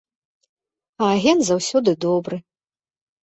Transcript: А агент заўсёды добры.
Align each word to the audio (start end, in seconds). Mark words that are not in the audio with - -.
А 1.01 1.09
агент 1.17 1.41
заўсёды 1.51 1.91
добры. 2.07 2.39